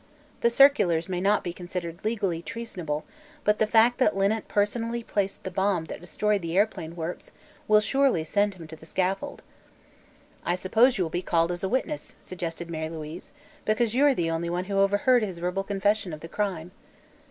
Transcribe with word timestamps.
The 0.39 0.49
circulars 0.49 1.07
may 1.07 1.21
not 1.21 1.43
be 1.43 1.53
considered 1.53 2.03
legally 2.03 2.41
treasonable, 2.41 3.05
but 3.43 3.59
the 3.59 3.67
fact 3.67 3.99
that 3.99 4.17
Linnet 4.17 4.47
personally 4.47 5.03
placed 5.03 5.43
the 5.43 5.51
bomb 5.51 5.85
that 5.85 5.99
destroyed 6.01 6.41
the 6.41 6.57
airplane 6.57 6.95
works 6.95 7.29
will 7.67 7.81
surely 7.81 8.23
send 8.23 8.55
him 8.55 8.65
to 8.65 8.75
the 8.75 8.87
scaffold." 8.87 9.43
"I 10.43 10.55
suppose 10.55 10.97
you 10.97 11.03
will 11.03 11.11
be 11.11 11.21
called 11.21 11.51
as 11.51 11.63
a 11.63 11.69
witness," 11.69 12.15
suggested 12.19 12.67
Mary 12.67 12.89
Louise, 12.89 13.29
"because 13.63 13.93
you 13.93 14.03
are 14.07 14.15
the 14.15 14.31
only 14.31 14.49
one 14.49 14.63
who 14.65 14.79
overheard 14.79 15.21
his 15.21 15.37
verbal 15.37 15.63
confession 15.63 16.13
of 16.13 16.21
the 16.21 16.27
crime." 16.27 16.71